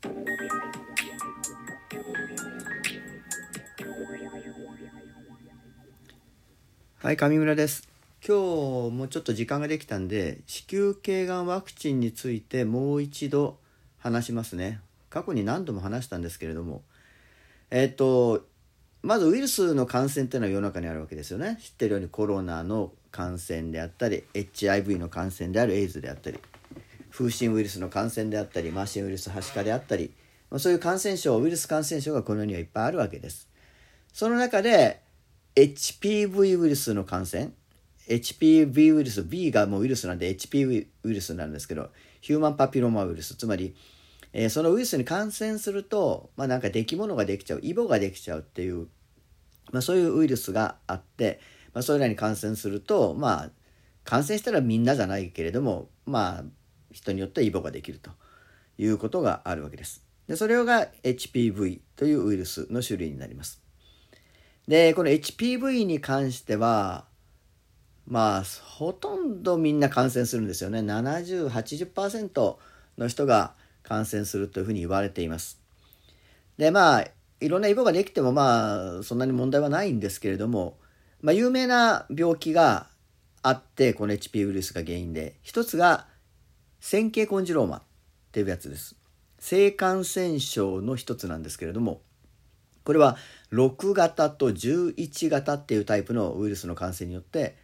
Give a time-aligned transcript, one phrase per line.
[0.00, 0.10] は
[7.12, 7.88] い上村です。
[8.24, 13.58] 今日もちょっと時間ができたんで子宮頸がんワクチンについてもう一度
[13.98, 14.80] 話しますね。
[15.10, 16.82] 過去に何度も話したんですけれども。
[17.70, 18.46] えっ、と
[19.02, 21.58] まずウイルスの感染っていうのは世の中にあるわけですよね。
[21.60, 26.38] 知ってるようにコロナの感染であったり HIV の感染であるエイズであったり。
[27.10, 30.12] 風疹ウイルスの感染であったりマーシンウイルスはしかであったり
[30.56, 33.48] そういう感染症ウイルス感染症がこの世にはいっぱいあるわけです。
[34.12, 35.00] その中で
[35.54, 37.52] HPV ウイルスの感染
[38.08, 41.90] HPV ウイルス B がもうウイルスなんで HPV ウイルスなんですけど
[42.20, 43.74] ヒューマンパピローマウイルスつまり、
[44.32, 48.88] えー、そのウイルスに感染すると、まあ、なんか出来物ができちゃうイボができちゃうっていう、
[49.72, 51.40] まあ、そういうウイルスがあって、
[51.74, 53.50] まあ、それらに感染するとまあ
[54.04, 56.44] 感染したらみんなじゃないけれどもまあ
[56.90, 58.10] 人によってイボができると
[58.78, 60.04] いうことがあるわけです。
[60.26, 63.62] でそれが HPV というウイルスの種類になります。
[64.68, 67.06] で、この HPV に関しては、
[68.06, 70.80] まあ、ほとんどみんな感染するんですよね。
[70.80, 72.56] 70、80%
[72.98, 75.58] の人が感染するというふうに言われています。
[76.58, 77.06] で、まあ、
[77.40, 80.76] いろんなイボができても、まあ、そんなに問題はないんですけれども、
[81.22, 82.88] まあ、有名な病気が
[83.42, 86.06] あって、この HP ウイルスが原因で、一つが、
[86.80, 87.82] 線形コンジローマっ
[88.32, 88.96] ていうやつです。
[89.38, 92.00] 性感染症の一つなんですけれども、
[92.84, 93.16] これは
[93.52, 97.56] 6型と11型っていうタイプのウイルスの感染によって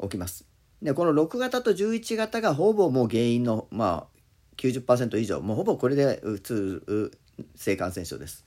[0.00, 0.46] 起きます。
[0.82, 4.18] でこの6型と11型がほぼもう原因の、まあ、
[4.56, 7.18] 90%以上もうほぼこれでうつる
[7.54, 8.46] 性感染症です。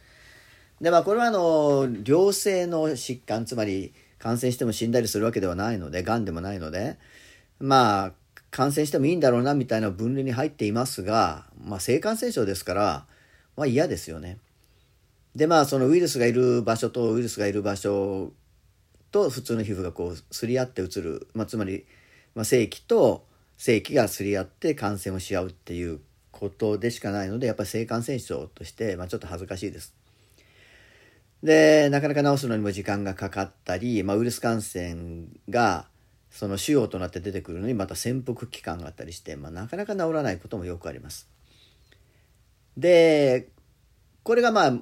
[0.82, 6.98] でまあこれはあの良性の疾患つまり感染しても死んだりするわけではないのでがんでもないので
[7.60, 8.14] まあ
[8.54, 13.06] 感染してもいいんだろうなみたいな分類に入っていますが、まあ、性感染症ですから、
[13.58, 14.38] まあ、嫌ですよね。
[15.36, 18.32] でまあそのウイルスがいる場所とウイルスがいる場所
[19.12, 21.88] と普通の皮膚がこうすり合ってうつる、まあ、つまり、
[22.36, 23.26] まあ、正規と
[23.58, 26.00] 正規がすり合って感染をし合うっていう
[26.32, 29.96] ことでしかないのでやっぱり性感染症として、まあ、ちょっと恥ずかしいです。
[31.42, 35.88] でなかなか治すのにも時間がかかったり、まあ、ウイルス感染が
[36.34, 41.30] その腫瘍となって出てくるのにまた潜伏期間があったりして、まあ、なかなか治らないこともよくあります。
[42.76, 43.50] で
[44.24, 44.74] これがまあ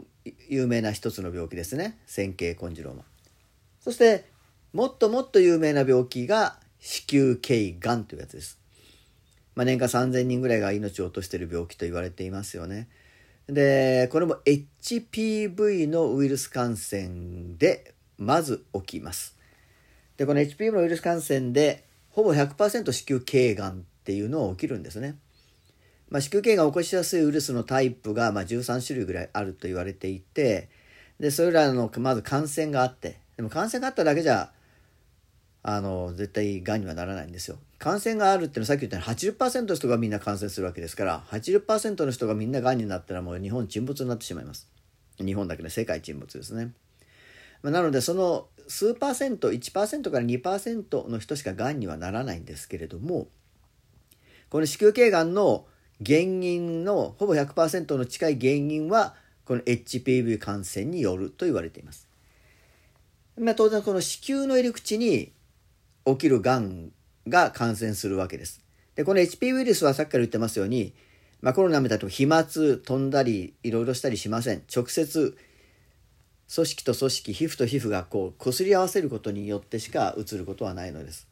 [0.48, 2.00] 有名な一つの病気ですね。
[2.06, 3.04] 線形コンジローマ
[3.82, 4.30] そして
[4.72, 8.58] もっともっと有名な病気が子宮頸がんというやつです、
[9.54, 12.88] まあ、年間3000人ぐらいが命を落としている病気と言われていますよね。
[13.48, 19.41] でこれも HPV のウイルス感染でまず起きます。
[20.22, 25.16] でこの HPV のウイルス感染でほぼ100%子宮頸がんっていうのは起きるんですね
[26.12, 30.70] まあ、子宮頸がんを起こしやすいウイルスのタイプがまあ13種類ぐらいあると言われていて
[31.20, 34.52] でそれらのまず感染があってでも感染があっただけじゃ
[35.64, 37.58] あの絶対がんにはならないんですよ。
[37.80, 44.70] 感染があるっていうのはさっき言ったように80%の人がみんな感染するわけですから80%の人がみんながんになったらもう日本沈没になってしまいます。
[45.18, 46.74] 日本だけで世界沈没ですね。
[47.64, 53.28] まあ、なのでその数パーセント1%から2%の人しかがんにはならないんですけれども
[54.50, 55.66] この子宮頸がんの
[56.06, 62.08] 原因のほぼ100%の近い原因はこの HPV 感染によると言われています。
[63.38, 65.32] まあ、当然この子宮の入り口に
[66.06, 66.92] 起きるがん
[67.28, 68.62] が感染するわけです。
[68.96, 70.94] でこの HPV ウイルスはさっきから言ってますように、
[71.42, 74.64] まあ、コロナみたいな飛沫飛んだりいろいろしたりしません。
[74.74, 75.38] 直接
[76.54, 81.28] 組織と組織皮膚と皮膚がこう擦り合わせることによってしかうつることはないのです。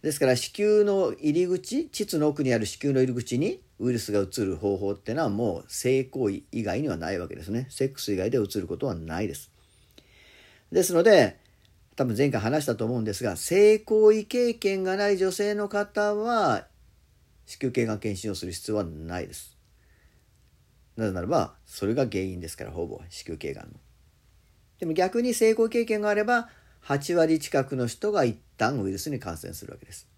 [0.00, 7.66] ですから子宮の入り口膣の奥にある子宮の入り口にウイルスがうつる方法ってのはもう性行為以外にはないわけですね。
[7.68, 9.50] セックス以外でうつることはないです。
[10.70, 11.36] ですので
[11.96, 16.68] 多分前回話したと思うんですが性行為経験がない女性の方は
[17.46, 19.56] 子宮頸がん検診をする必要はないです。
[20.96, 23.72] なぜならばそれが原因ですからほぼ子宮頸がんの。
[24.80, 26.48] でも逆に性行為経験があれば
[26.86, 30.08] 8割近くの人が一旦ウイルスに感染するわけです。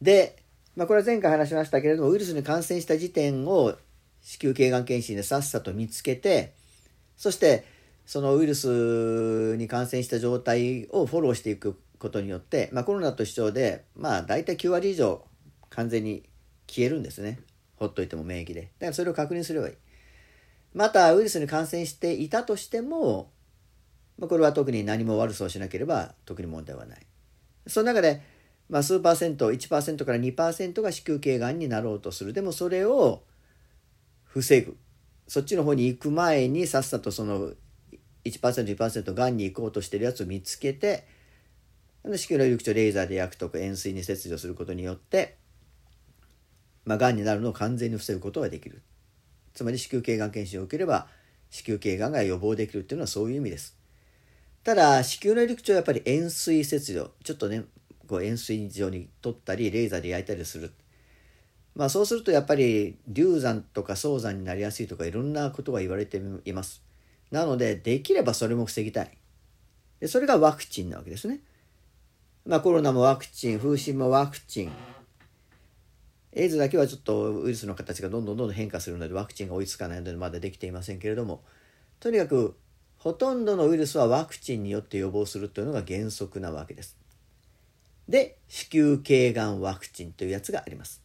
[0.00, 0.42] で、
[0.76, 3.76] まあ、これは前回話しましたけれどもウイルスに感染した時点を
[4.22, 6.52] 子宮頸がん検診でさっさと見つけて
[7.16, 7.64] そして
[8.04, 15.24] そのウイルスに感染した状態をフォローしていくことによって、まあ、コロナと一緒で、まあ、大体9割以上
[15.70, 16.22] 完全に
[16.68, 17.40] 消えるんですね。
[17.76, 18.62] ほっといても免疫で。
[18.62, 19.74] だからそれを確認すればいい。
[20.76, 23.32] またウイルスに感染していたとしても
[24.18, 27.06] まあ、これは特に何も悪さをしなければ特に問題はない。
[27.66, 28.22] その中で、
[28.68, 32.32] まあ、数パーセント1%から2%が子宮頸がんになろうとする。
[32.32, 33.22] でもそれを
[34.24, 34.76] 防ぐ。
[35.28, 37.52] そっちの方に行く前にさっさとその
[38.24, 41.06] 1%2% がんに行こうとしてるやつを見つけて
[42.04, 45.36] 子宮の入り口をレーザーで焼くとか塩水に切除することによって
[46.84, 48.82] まあ、がんになるのを完全に防ぐことができる。
[49.56, 51.08] つまり子宮頸がん検診を受ければ
[51.48, 53.74] 子宮頸がんが予防できるっていうのはそういう意味です。
[54.62, 57.64] ただ子宮の入り口をやっぱり塩水切除ちょっとね
[58.06, 60.72] こう塩水状に取ったりレーザーで焼いたりする。
[61.74, 66.82] まあそうするとやっぱり流産とか早産になりやすいとかいろんなことが言われています。
[67.30, 69.10] なのでできればそれも防ぎたい。
[70.00, 71.40] でそれがワクチンなわけですね。
[72.44, 74.72] まあコロナもワクチン風疹もワクチン。
[76.36, 81.42] エイズだけはちょっとウイルスの形がどんどんどんどん変化するのでワクチンが追いつかないのでまだできていませんけれども
[81.98, 82.54] とにかく
[82.98, 86.98] ほとんどのウイルスはワクチンによって予防するというのが原則なわけです。
[88.06, 91.02] で子宮頸がんワクチンというやつがあります。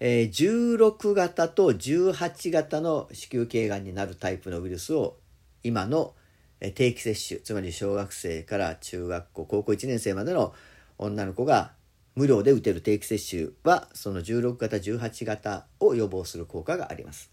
[0.00, 5.18] えー、16型と18型の子宮頸がんになるタイプのウイルスを
[5.62, 6.14] 今の
[6.60, 10.54] 定期接種つまり小学生から中学校高校1年生までの
[10.96, 11.72] 女の子が
[12.20, 17.30] 無料で打てる定期接種はその16型18型を予防する効果があります。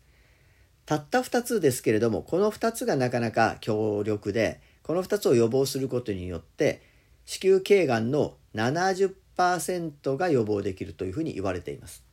[0.86, 6.82] たった2つですけれどもこの2つがなかなか強力でこの2つを予防することによって
[7.26, 12.06] 子宮頸がんの70%が予防できるというふうに言われています。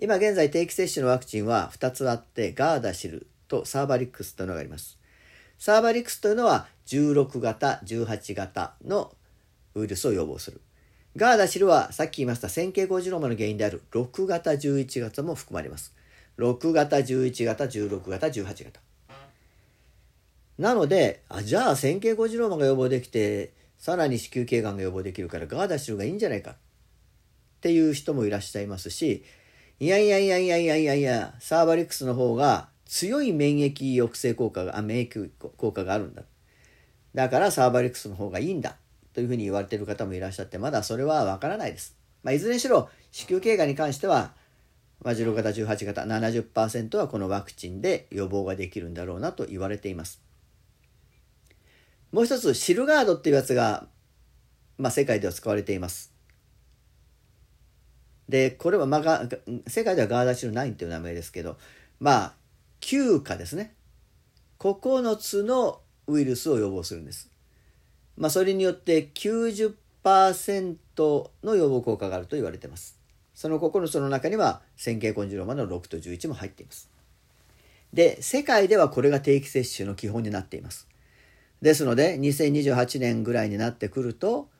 [0.00, 4.98] 今現在定期接種のワクチンは2つあってガーダシルとサーバリックスというのがあります。
[5.56, 9.14] サーバリックスというのは16型18型の
[9.76, 10.60] ウイルスを予防する。
[11.16, 13.82] ガーダシルはさっき言いました線形ゴジローマの原因である。
[13.90, 15.92] 6型11型も含まれます。
[16.38, 18.80] 6型11型16型18型。
[20.56, 26.52] なのであじゃあ線形ゴジローマが予防できてさらに子宮頸がんが予防できるからガーダシルがいいんじゃないか。
[26.52, 26.54] っ
[27.60, 29.24] ていう人もいらっしゃいますし
[29.80, 36.22] いやいやいやいやいやいやいやサーバリックスの方が強い免疫抑制効果があ免疫効果があるんだ。
[37.14, 38.76] だからサーバリックスの方がいいんだ。
[39.12, 41.96] というふうに言われている方もいらっしゃってまだそれはわからないです。
[42.22, 44.32] まあ、いずれにしろ子宮頸がんに関しては、
[45.02, 50.22] まあ、16型18型70%はこのワクチンで予防ができるんだろうなと言われています。
[52.12, 53.86] もう一つシルガードっていうやつが、
[54.78, 56.12] まあ、世界では使われています。
[58.28, 59.28] でこれは、まあ、
[59.66, 61.56] 世界ではガーダシル9っていう名前ですけど
[61.98, 62.32] まあ
[62.80, 63.74] 9価ですね
[64.60, 67.30] 9つのウイルスを予防するんです。
[68.20, 69.74] まあ、それによって90%
[71.42, 73.00] の予防効果があると言われています。
[73.32, 76.90] その9つの中には線形コンジローマの6と11も入っています。
[77.94, 80.86] で、世界ではこれが定期接種の基本になっています。
[81.62, 84.50] ですので、2028年ぐらいになってくると、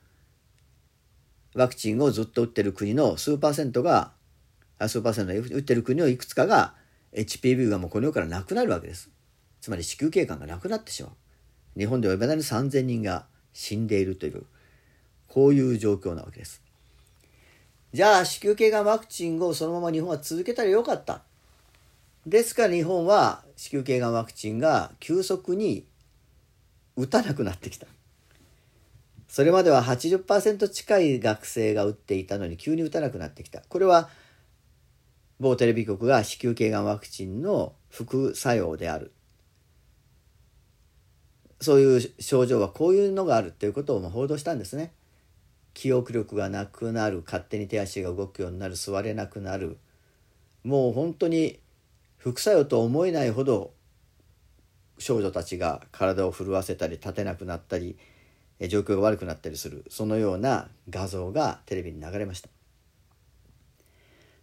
[1.55, 4.13] ワクチンをずっと打ってる国の数パーセントが、
[4.79, 6.75] 数パーセント打ってる国のいくつかが
[7.13, 9.11] HPV がもうこの世からなくなるわけです。
[9.61, 11.13] つまり子宮頸がんがなくなってしまう。
[11.79, 14.45] 日本ではいまだに3000人が死んでいるという
[15.29, 16.63] こういう状況なわけです。
[17.93, 21.23] じゃあ子宮頸がんワクチンをそのまま日本は続けたらよかった。
[22.27, 25.87] ですから日本は子宮頸がんワクチンが急速に
[26.97, 27.87] 打たなくなってきた。
[29.29, 33.63] それまでは80%近い学生が打っていたのに急に打たなくなってきた。
[33.69, 34.09] これは
[35.39, 39.13] 某テレビ局が子宮頸がんワクチンの副作用である
[41.61, 44.93] そういう症状はこういうのがあるっていうことを報道したんですね。
[45.75, 49.77] 記憶力がなくなる勝手に手足が動くようになる座れなくなる。
[50.65, 51.59] もう本当に
[52.17, 53.73] 副作用と思えないほど
[54.99, 57.97] 少女たちが体を震わせたり立てなくなったり
[58.69, 59.85] 状況が悪くなったりする。
[59.89, 62.49] そのような画像がテレビに流れました。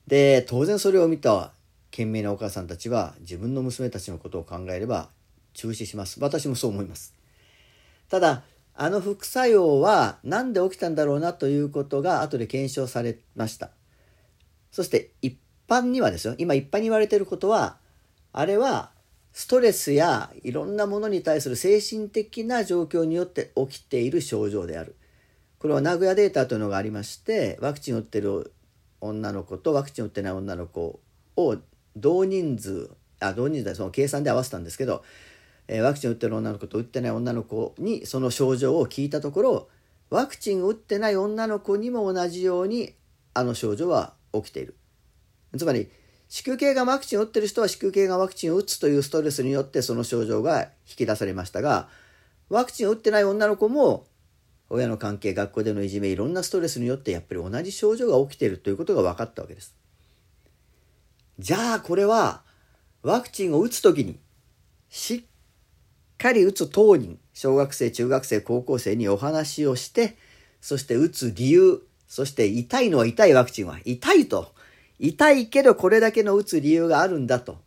[0.08, 1.52] で当然それを見た
[1.92, 5.10] 懸命なお母さんたちは自分の娘たちのことを考えれば
[5.58, 6.20] 中止します。
[6.22, 7.16] 私もそう思います。
[8.10, 8.44] ただ、
[8.76, 13.72] あの副作用は何で起きたんだろうなということが後で検証されました。
[14.72, 15.36] そして一
[15.68, 17.78] 般にはですよ、今一般に言われていることは、
[18.34, 18.92] あれは
[19.34, 24.96] ストレスやいろんなものに対する精神的な状況によって起きている症状である。
[25.58, 28.54] これは名古屋データというのがありまして、ワクチンを打ってる
[29.02, 31.00] 女の子とワクチンを打ってない女の子
[31.36, 31.58] を
[31.96, 35.04] 同人数、あ、同人数その計算で合わせたんですけど、
[35.68, 39.70] えワクチンを打ってる女の子と打ってない女の子にその症状を聞いたところ
[40.10, 42.94] ワクチンを打ってない女の子にも同じように
[43.34, 44.76] あの症状は起きている
[45.58, 45.90] つまり
[46.30, 51.88] 子宮頸がワクチンを打ってる人は子宮頸がワクチンを打つというストレスによってその症状が引き出されましたが
[52.50, 54.06] ワクチンを打ってない女の子も
[54.70, 59.76] 親の関係学校でのいじめいろんなストレスによってやっぱり同じ症状が起きているということが分かったわけです。
[61.40, 62.42] じゃあこれは
[63.04, 64.20] ワクチンを打つ時に
[64.90, 65.24] しっ
[66.34, 70.18] り打つ当人小学生中学生高校生にお話をして
[70.62, 74.54] そして打つ理由そして痛いのは痛いワクチンは痛いと
[75.00, 77.60] 痛いけどこれだけの打つ理由があるんだと。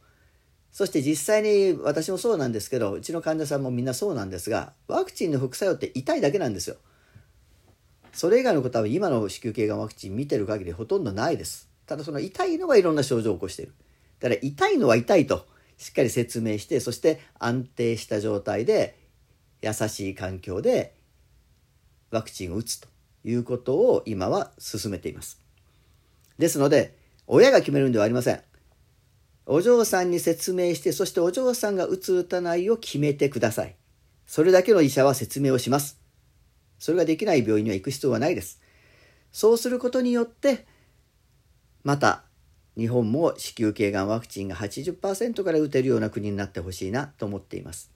[0.72, 6.76] そして実際に私もそうなんですけどうちの患者さんもみんなそうなんですがワクチンの副作用って痛いだけなんですよ。
[8.12, 11.68] それ以外のことは今の子宮頸がんワクチン見てる限りほとんどないです。
[11.86, 13.72] ただその痛いのがいろんな症状を起こしている。
[14.20, 15.46] だから痛いのは痛いと
[15.80, 18.98] しっかり説明してそして安定した状態で
[19.62, 20.94] 優しい環境で
[22.10, 22.88] ワクチンを打つと
[23.24, 25.40] いうことを今は進めています。
[26.38, 28.42] ですので親が決めるんではありません。
[29.46, 33.74] お嬢さんに説明してそしてお嬢さんが打つ打たないを決めてください。
[34.26, 35.98] それだけの医者は説明をします。
[36.78, 38.60] それができない病院には行く必要はないです。
[39.32, 40.66] そうすることによって
[41.84, 42.24] また
[42.76, 47.90] 日本も子宮頸がんワクチンが80%から打てるような国になってほしいなと思っています。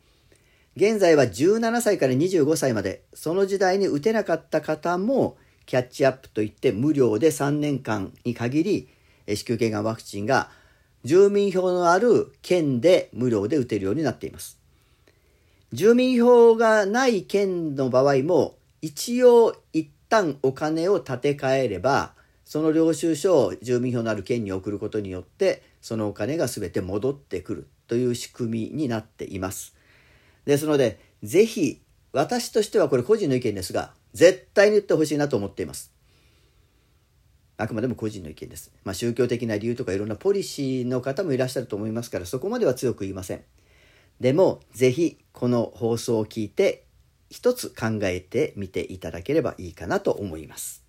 [0.76, 8.88] 現在は17歳から25歳までその時代に打てなかった方もキャッチアップといって無料で3年間に限り
[9.26, 10.50] 子宮頸がんワクチンが
[11.04, 14.58] 住民票のある県で無料で打てるようになっています。
[15.72, 22.14] 住民票がない県の場合も一応一旦お金を立て替えれば
[22.44, 29.74] その領収書を住民票のある県に送ることによってそのお金が全て戻ってくるという仕組みになっています。
[30.44, 31.80] ですのでぜひ
[32.12, 35.92] 私としてはこれ個人の意見ですが絶対に言ってほしいなと思っています。
[37.56, 43.42] あくまでも個人の意見です、まあ、宗教的な理由とかいろんなポリシーの方もいらっしゃると思いますからそこまでは強く言いません。
[44.20, 46.84] でもぜひこの放送を聞いて
[47.30, 50.84] 一つ考えてみていただければいいかなと思います。